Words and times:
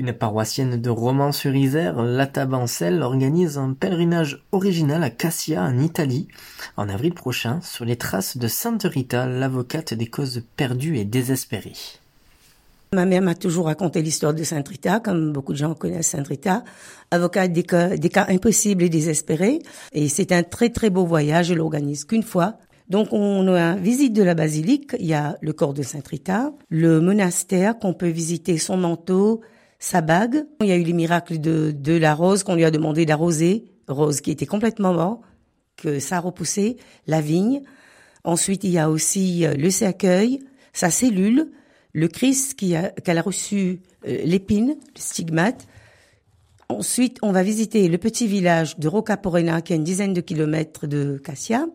Une 0.00 0.14
paroissienne 0.14 0.80
de 0.80 0.88
Romans-sur-Isère, 0.88 2.00
Lata 2.00 2.46
Bancel, 2.46 3.02
organise 3.02 3.58
un 3.58 3.74
pèlerinage 3.74 4.42
original 4.50 5.02
à 5.02 5.10
Cassia, 5.10 5.62
en 5.62 5.78
Italie, 5.78 6.26
en 6.78 6.88
avril 6.88 7.12
prochain, 7.12 7.60
sur 7.60 7.84
les 7.84 7.96
traces 7.96 8.38
de 8.38 8.48
Sainte 8.48 8.84
Rita, 8.84 9.26
l'avocate 9.26 9.92
des 9.92 10.06
causes 10.06 10.42
perdues 10.56 10.96
et 10.96 11.04
désespérées. 11.04 11.74
Ma 12.94 13.04
mère 13.04 13.20
m'a 13.20 13.34
toujours 13.34 13.66
raconté 13.66 14.00
l'histoire 14.00 14.32
de 14.32 14.42
Sainte 14.42 14.68
Rita, 14.68 15.00
comme 15.00 15.34
beaucoup 15.34 15.52
de 15.52 15.58
gens 15.58 15.74
connaissent 15.74 16.08
Sainte 16.08 16.28
Rita, 16.28 16.64
avocate 17.10 17.52
des 17.52 17.64
cas, 17.64 17.94
des 17.98 18.08
cas 18.08 18.24
impossibles 18.30 18.84
et 18.84 18.88
désespérés. 18.88 19.58
Et 19.92 20.08
c'est 20.08 20.32
un 20.32 20.44
très 20.44 20.70
très 20.70 20.88
beau 20.88 21.04
voyage, 21.04 21.50
elle 21.50 21.58
l'organise 21.58 22.06
qu'une 22.06 22.22
fois. 22.22 22.54
Donc 22.88 23.08
on 23.12 23.46
a 23.48 23.76
visite 23.76 24.14
de 24.14 24.22
la 24.22 24.34
basilique, 24.34 24.96
il 24.98 25.08
y 25.08 25.14
a 25.14 25.36
le 25.42 25.52
corps 25.52 25.74
de 25.74 25.82
Sainte 25.82 26.08
Rita, 26.08 26.54
le 26.70 27.02
monastère 27.02 27.78
qu'on 27.78 27.92
peut 27.92 28.08
visiter, 28.08 28.56
son 28.56 28.78
manteau, 28.78 29.42
sa 29.80 30.02
bague. 30.02 30.46
Il 30.60 30.68
y 30.68 30.72
a 30.72 30.76
eu 30.76 30.84
les 30.84 30.92
miracles 30.92 31.40
de, 31.40 31.72
de 31.76 31.96
la 31.96 32.14
rose 32.14 32.44
qu'on 32.44 32.54
lui 32.54 32.64
a 32.64 32.70
demandé 32.70 33.04
d'arroser, 33.04 33.64
rose 33.88 34.20
qui 34.20 34.30
était 34.30 34.46
complètement 34.46 34.92
mort, 34.92 35.20
que 35.76 35.98
ça 35.98 36.18
a 36.18 36.20
repoussé, 36.20 36.76
la 37.08 37.20
vigne. 37.20 37.62
Ensuite, 38.22 38.62
il 38.62 38.70
y 38.70 38.78
a 38.78 38.88
aussi 38.90 39.44
euh, 39.44 39.54
le 39.54 39.70
cercueil, 39.70 40.40
sa 40.72 40.90
cellule, 40.90 41.50
le 41.92 42.06
Christ 42.06 42.54
qui 42.54 42.76
a, 42.76 42.90
qu'elle 42.90 43.18
a 43.18 43.22
reçu 43.22 43.80
euh, 44.06 44.18
l'épine, 44.24 44.76
le 44.76 45.00
stigmate. 45.00 45.66
Ensuite, 46.68 47.18
on 47.22 47.32
va 47.32 47.42
visiter 47.42 47.88
le 47.88 47.98
petit 47.98 48.28
village 48.28 48.78
de 48.78 48.86
Rocaporena, 48.86 49.62
qui 49.62 49.72
est 49.72 49.76
une 49.76 49.82
dizaine 49.82 50.12
de 50.12 50.20
kilomètres 50.20 50.86
de 50.86 51.20
Cassia, 51.24 51.66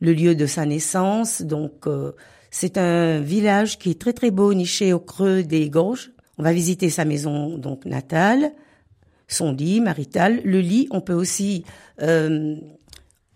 le 0.00 0.12
lieu 0.12 0.34
de 0.34 0.46
sa 0.46 0.64
naissance. 0.64 1.42
Donc, 1.42 1.86
euh, 1.86 2.12
c'est 2.52 2.78
un 2.78 3.20
village 3.20 3.78
qui 3.78 3.90
est 3.90 4.00
très 4.00 4.12
très 4.12 4.30
beau, 4.30 4.54
niché 4.54 4.92
au 4.92 5.00
creux 5.00 5.42
des 5.42 5.68
gorges. 5.68 6.12
On 6.38 6.42
va 6.42 6.52
visiter 6.52 6.90
sa 6.90 7.04
maison 7.04 7.56
donc 7.56 7.84
natale, 7.86 8.52
son 9.28 9.52
lit 9.52 9.80
marital. 9.80 10.40
Le 10.44 10.60
lit, 10.60 10.86
on 10.90 11.00
peut 11.00 11.14
aussi 11.14 11.64
euh, 12.02 12.56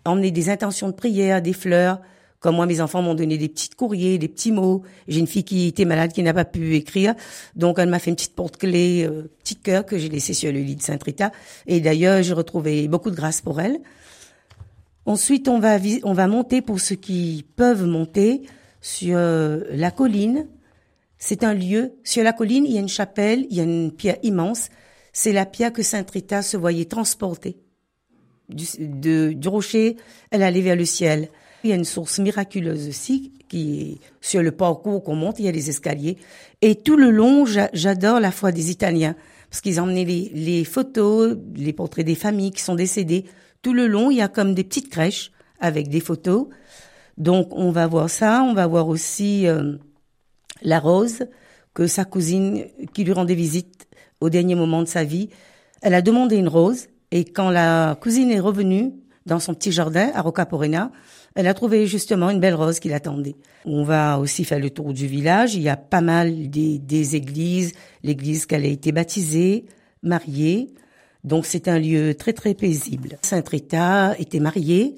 emmener 0.05 0.31
des 0.31 0.49
intentions 0.49 0.87
de 0.87 0.93
prière, 0.93 1.41
des 1.41 1.53
fleurs. 1.53 1.99
Comme 2.39 2.55
moi, 2.55 2.65
mes 2.65 2.81
enfants 2.81 3.03
m'ont 3.03 3.13
donné 3.13 3.37
des 3.37 3.49
petits 3.49 3.69
courriers, 3.69 4.17
des 4.17 4.27
petits 4.27 4.51
mots. 4.51 4.81
J'ai 5.07 5.19
une 5.19 5.27
fille 5.27 5.43
qui 5.43 5.67
était 5.67 5.85
malade, 5.85 6.11
qui 6.11 6.23
n'a 6.23 6.33
pas 6.33 6.45
pu 6.45 6.75
écrire. 6.75 7.13
Donc, 7.55 7.77
elle 7.77 7.89
m'a 7.89 7.99
fait 7.99 8.09
une 8.09 8.15
petite 8.15 8.35
porte-clés, 8.35 9.05
euh, 9.05 9.29
petit 9.43 9.55
cœur 9.55 9.85
que 9.85 9.97
j'ai 9.99 10.09
laissé 10.09 10.33
sur 10.33 10.51
le 10.51 10.59
lit 10.59 10.75
de 10.75 10.81
Sainte 10.81 11.03
Rita. 11.03 11.31
Et 11.67 11.81
d'ailleurs, 11.81 12.23
j'ai 12.23 12.33
retrouvé 12.33 12.87
beaucoup 12.87 13.11
de 13.11 13.15
grâce 13.15 13.41
pour 13.41 13.61
elle. 13.61 13.79
Ensuite, 15.05 15.47
on 15.49 15.59
va, 15.59 15.77
on 16.03 16.13
va 16.13 16.27
monter 16.27 16.61
pour 16.61 16.79
ceux 16.79 16.95
qui 16.95 17.45
peuvent 17.55 17.85
monter 17.85 18.41
sur 18.81 19.17
euh, 19.17 19.61
la 19.71 19.91
colline 19.91 20.47
c'est 21.23 21.43
un 21.43 21.53
lieu, 21.53 21.93
sur 22.03 22.23
la 22.23 22.33
colline, 22.33 22.65
il 22.65 22.73
y 22.73 22.77
a 22.77 22.81
une 22.81 22.89
chapelle, 22.89 23.45
il 23.51 23.55
y 23.55 23.59
a 23.59 23.63
une 23.63 23.91
pierre 23.91 24.17
immense. 24.23 24.69
C'est 25.13 25.31
la 25.31 25.45
pierre 25.45 25.71
que 25.71 25.83
Sainte 25.83 26.09
Rita 26.09 26.41
se 26.41 26.57
voyait 26.57 26.85
transporter. 26.85 27.57
Du, 28.49 29.35
du 29.35 29.47
rocher, 29.47 29.97
elle 30.31 30.41
allait 30.41 30.61
vers 30.61 30.75
le 30.75 30.83
ciel. 30.83 31.29
Il 31.63 31.69
y 31.69 31.73
a 31.73 31.75
une 31.75 31.85
source 31.85 32.17
miraculeuse 32.17 32.87
aussi, 32.89 33.33
qui 33.49 33.81
est 33.81 33.97
sur 34.19 34.41
le 34.41 34.51
parcours 34.51 35.03
qu'on 35.03 35.13
monte, 35.13 35.37
il 35.37 35.45
y 35.45 35.47
a 35.47 35.51
des 35.51 35.69
escaliers. 35.69 36.17
Et 36.63 36.73
tout 36.73 36.97
le 36.97 37.11
long, 37.11 37.45
j'adore 37.45 38.19
la 38.19 38.31
foi 38.31 38.51
des 38.51 38.71
Italiens, 38.71 39.15
parce 39.51 39.61
qu'ils 39.61 39.79
emmenaient 39.79 40.05
les, 40.05 40.31
les 40.33 40.63
photos, 40.63 41.37
les 41.55 41.71
portraits 41.71 42.05
des 42.05 42.15
familles 42.15 42.51
qui 42.51 42.63
sont 42.63 42.73
décédées. 42.73 43.25
Tout 43.61 43.73
le 43.73 43.85
long, 43.85 44.09
il 44.09 44.17
y 44.17 44.21
a 44.21 44.27
comme 44.27 44.55
des 44.55 44.63
petites 44.63 44.89
crèches 44.89 45.31
avec 45.59 45.87
des 45.87 45.99
photos. 45.99 46.47
Donc, 47.19 47.49
on 47.51 47.69
va 47.69 47.85
voir 47.85 48.09
ça. 48.09 48.41
On 48.43 48.55
va 48.55 48.65
voir 48.65 48.87
aussi... 48.87 49.45
Euh, 49.45 49.77
la 50.61 50.79
rose 50.79 51.25
que 51.73 51.87
sa 51.87 52.05
cousine 52.05 52.65
qui 52.93 53.03
lui 53.03 53.13
rendait 53.13 53.35
visite 53.35 53.87
au 54.19 54.29
dernier 54.29 54.55
moment 54.55 54.81
de 54.81 54.87
sa 54.87 55.03
vie. 55.03 55.29
Elle 55.81 55.93
a 55.93 56.01
demandé 56.01 56.35
une 56.35 56.47
rose 56.47 56.87
et 57.11 57.25
quand 57.25 57.49
la 57.49 57.97
cousine 57.99 58.31
est 58.31 58.39
revenue 58.39 58.93
dans 59.25 59.39
son 59.39 59.53
petit 59.53 59.71
jardin 59.71 60.11
à 60.13 60.21
Rocaporena, 60.21 60.91
elle 61.35 61.47
a 61.47 61.53
trouvé 61.53 61.87
justement 61.87 62.29
une 62.29 62.39
belle 62.39 62.55
rose 62.55 62.79
qui 62.79 62.89
l'attendait. 62.89 63.35
On 63.65 63.83
va 63.83 64.19
aussi 64.19 64.43
faire 64.43 64.59
le 64.59 64.69
tour 64.69 64.93
du 64.93 65.07
village. 65.07 65.55
Il 65.55 65.61
y 65.61 65.69
a 65.69 65.77
pas 65.77 66.01
mal 66.01 66.49
des, 66.49 66.77
des 66.77 67.15
églises, 67.15 67.73
l'église 68.03 68.45
qu'elle 68.45 68.65
a 68.65 68.67
été 68.67 68.91
baptisée, 68.91 69.65
mariée. 70.03 70.73
Donc 71.23 71.45
c'est 71.45 71.67
un 71.67 71.79
lieu 71.79 72.15
très 72.15 72.33
très 72.33 72.53
paisible. 72.53 73.17
Sainte 73.21 73.49
Rita 73.49 74.15
était 74.17 74.39
mariée. 74.39 74.95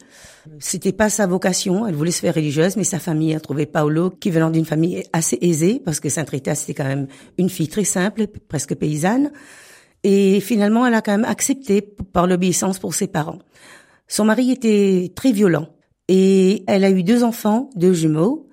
C'était 0.60 0.92
pas 0.92 1.10
sa 1.10 1.26
vocation, 1.26 1.88
elle 1.88 1.96
voulait 1.96 2.12
se 2.12 2.20
faire 2.20 2.36
religieuse, 2.36 2.76
mais 2.76 2.84
sa 2.84 3.00
famille 3.00 3.34
a 3.34 3.40
trouvé 3.40 3.66
Paolo, 3.66 4.10
qui 4.10 4.30
venant 4.30 4.50
d'une 4.50 4.66
famille 4.66 5.04
assez 5.14 5.38
aisée, 5.42 5.82
parce 5.84 6.02
que 6.02 6.10
Sainte 6.10 6.30
Rita 6.30 6.54
c'était 6.56 6.74
quand 6.74 6.88
même 6.88 7.08
une 7.38 7.50
fille 7.50 7.70
très 7.70 7.86
simple, 7.86 8.28
presque 8.28 8.76
paysanne. 8.76 9.32
Et 10.04 10.42
finalement, 10.42 10.86
elle 10.86 10.94
a 10.96 11.02
quand 11.02 11.14
même 11.14 11.26
accepté 11.26 11.82
par 11.82 12.28
l'obéissance 12.28 12.78
pour 12.78 12.94
ses 12.94 13.08
parents. 13.08 13.40
Son 14.08 14.26
mari 14.26 14.52
était 14.52 15.12
très 15.16 15.32
violent 15.32 15.70
et 16.10 16.64
elle 16.68 16.84
a 16.84 16.90
eu 16.90 17.04
deux 17.04 17.24
enfants, 17.24 17.70
deux 17.76 17.94
jumeaux. 17.94 18.50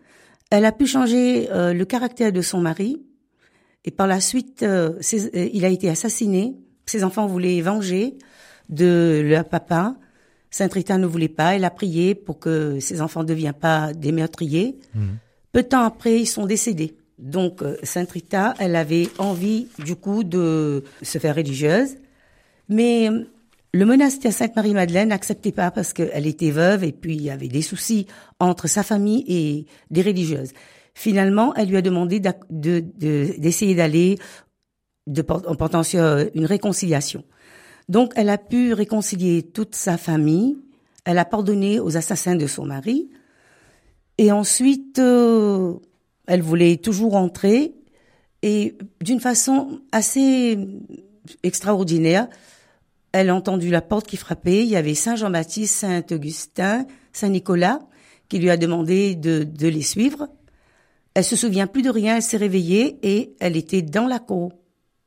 Elle 0.50 0.64
a 0.64 0.72
pu 0.72 0.87
changer 0.87 1.48
euh, 1.50 1.72
le 1.72 1.84
caractère 1.84 2.32
de 2.32 2.41
son 2.41 2.60
mari 2.60 3.02
et 3.84 3.91
par 3.91 4.06
la 4.06 4.20
suite, 4.20 4.62
euh, 4.62 4.92
euh, 5.14 5.48
il 5.52 5.64
a 5.64 5.69
été 5.69 5.88
assassiné 5.88 6.54
ses 6.91 7.05
enfants 7.05 7.27
voulaient 7.27 7.61
venger 7.61 8.19
de 8.69 9.23
leur 9.25 9.49
papa. 9.49 9.95
Sainte 10.51 10.73
Rita 10.73 10.99
ne 10.99 11.06
voulait 11.06 11.28
pas. 11.28 11.55
Elle 11.55 11.65
a 11.65 11.71
prié 11.71 12.15
pour 12.15 12.39
que 12.41 12.81
ses 12.81 13.01
enfants 13.01 13.23
ne 13.23 13.28
deviennent 13.28 13.53
pas 13.53 13.93
des 13.93 14.12
meurtriers. 14.12 14.77
Mhm. 14.95 15.19
Peu 15.53 15.62
de 15.62 15.69
temps 15.69 15.84
après, 15.84 16.21
ils 16.21 16.27
sont 16.27 16.47
décédés. 16.47 16.97
Donc, 17.19 17.62
euh, 17.62 17.77
Sainte 17.83 18.11
Rita, 18.11 18.55
elle 18.59 18.75
avait 18.77 19.09
envie, 19.19 19.69
du 19.79 19.95
coup, 19.95 20.25
de 20.25 20.83
se 21.03 21.19
faire 21.19 21.37
religieuse. 21.37 21.97
Mais 22.69 23.09
euh, 23.09 23.25
le 23.73 23.84
monastère 23.84 24.33
Sainte-Marie-Madeleine 24.33 25.11
n'acceptait 25.11 25.53
pas 25.53 25.71
parce 25.71 25.93
qu'elle 25.93 26.27
était 26.27 26.50
veuve 26.50 26.83
et 26.83 26.93
puis 26.93 27.15
il 27.15 27.23
y 27.23 27.31
avait 27.31 27.49
des 27.49 27.62
soucis 27.62 28.06
entre 28.41 28.69
sa 28.69 28.83
famille 28.83 29.25
et 29.29 29.67
des 29.91 30.03
religieuses. 30.03 30.53
Finalement, 30.95 31.55
elle 31.55 31.69
lui 31.69 31.77
a 31.77 31.83
demandé 31.83 32.21
d'essayer 32.50 33.75
d'aller 33.77 34.19
de, 35.10 35.22
en 35.28 35.54
portant 35.54 35.82
sur 35.82 36.03
euh, 36.03 36.25
une 36.34 36.47
réconciliation. 36.47 37.25
Donc, 37.88 38.12
elle 38.16 38.28
a 38.28 38.38
pu 38.38 38.72
réconcilier 38.72 39.43
toute 39.43 39.75
sa 39.75 39.98
famille. 39.98 40.56
Elle 41.04 41.19
a 41.19 41.25
pardonné 41.25 41.81
aux 41.81 41.97
assassins 41.97 42.37
de 42.37 42.47
son 42.47 42.65
mari. 42.65 43.10
Et 44.16 44.31
ensuite, 44.32 44.99
euh, 44.99 45.75
elle 46.26 46.43
voulait 46.43 46.76
toujours 46.76 47.16
entrer. 47.16 47.75
Et 48.43 48.78
d'une 49.00 49.20
façon 49.20 49.81
assez 49.93 50.59
extraordinaire, 51.43 52.28
elle 53.12 53.28
a 53.28 53.34
entendu 53.34 53.70
la 53.70 53.82
porte 53.82 54.06
qui 54.06 54.16
frappait. 54.16 54.62
Il 54.62 54.69
y 54.69 54.76
avait 54.76 54.94
Saint 54.94 55.16
Jean-Baptiste, 55.16 55.75
Saint 55.75 56.04
Augustin, 56.10 56.87
Saint 57.12 57.28
Nicolas 57.28 57.81
qui 58.31 58.38
lui 58.38 58.49
a 58.49 58.56
demandé 58.56 59.16
de, 59.16 59.43
de 59.43 59.66
les 59.69 59.82
suivre. 59.82 60.28
Elle 61.15 61.25
se 61.25 61.34
souvient 61.34 61.66
plus 61.66 61.82
de 61.82 61.91
rien. 61.91 62.16
Elle 62.16 62.22
s'est 62.22 62.37
réveillée 62.37 62.99
et 63.03 63.34
elle 63.41 63.56
était 63.56 63.82
dans 63.82 64.06
la 64.06 64.20
cour 64.20 64.53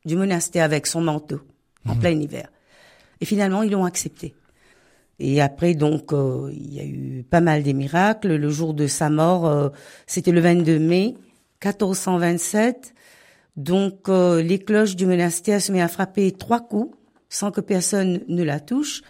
du 0.04 0.16
monastère 0.16 0.64
avec 0.64 0.86
son 0.86 1.00
manteau 1.00 1.40
en 1.86 1.94
mhm. 1.94 2.00
plein 2.00 2.20
hiver. 2.20 2.48
Et 3.20 3.24
finalement, 3.24 3.62
ils 3.62 3.70
l'ont 3.70 3.84
accepté. 3.84 4.34
Et 5.18 5.40
après, 5.40 5.74
donc, 5.74 6.12
euh, 6.12 6.50
il 6.52 6.74
y 6.74 6.80
a 6.80 6.84
eu 6.84 7.24
pas 7.28 7.40
mal 7.40 7.62
des 7.62 7.72
miracles. 7.72 8.34
Le 8.34 8.48
jour 8.50 8.74
de 8.74 8.86
sa 8.86 9.10
mort, 9.10 9.46
euh, 9.46 9.68
c'était 10.06 10.32
le 10.32 10.40
22 10.40 10.78
mai 10.78 11.14
1427. 11.64 12.94
Donc, 13.56 14.08
euh, 14.08 14.42
les 14.42 14.58
cloches 14.58 14.96
du 14.96 15.06
monastère 15.06 15.62
se 15.62 15.70
mettent 15.70 15.82
à 15.82 15.88
frapper 15.88 16.32
trois 16.32 16.60
coups 16.60 16.96
sans 17.28 17.50
que 17.50 17.60
personne 17.60 18.20
ne 18.28 18.42
la 18.42 18.60
touche. 18.60 19.02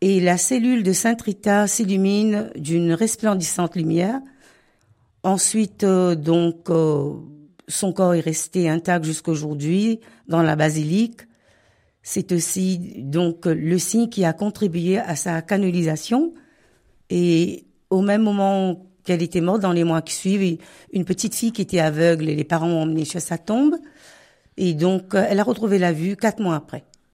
Et 0.00 0.20
la 0.20 0.38
cellule 0.38 0.82
de 0.82 0.92
Sainte 0.92 1.22
Rita 1.22 1.66
s'illumine 1.66 2.50
d'une 2.56 2.92
resplendissante 2.92 3.76
lumière. 3.76 4.20
Ensuite, 5.24 5.84
donc, 5.84 6.70
son 7.68 7.92
corps 7.92 8.14
est 8.14 8.20
resté 8.20 8.68
intact 8.68 9.04
jusqu'aujourd'hui 9.04 10.00
dans 10.26 10.42
la 10.42 10.56
basilique. 10.56 11.20
C'est 12.02 12.32
aussi 12.32 12.94
donc 12.98 13.46
le 13.46 13.78
signe 13.78 14.08
qui 14.08 14.24
a 14.24 14.32
contribué 14.32 14.98
à 14.98 15.14
sa 15.14 15.42
canonisation. 15.42 16.32
Et 17.10 17.66
au 17.90 18.00
même 18.00 18.22
moment 18.22 18.86
qu'elle 19.04 19.22
était 19.22 19.40
morte, 19.40 19.60
dans 19.60 19.72
les 19.72 19.84
mois 19.84 20.02
qui 20.02 20.14
suivent, 20.14 20.58
une 20.92 21.04
petite 21.04 21.34
fille 21.34 21.52
qui 21.52 21.62
était 21.62 21.80
aveugle 21.80 22.28
et 22.28 22.34
les 22.34 22.44
parents 22.44 22.68
ont 22.68 22.82
emmené 22.82 23.04
chez 23.04 23.20
sa 23.20 23.38
tombe. 23.38 23.76
Et 24.56 24.74
donc, 24.74 25.14
elle 25.14 25.38
a 25.38 25.44
retrouvé 25.44 25.78
la 25.78 25.92
vue 25.92 26.16
quatre 26.16 26.40
mois 26.40 26.56
après. 26.56 26.84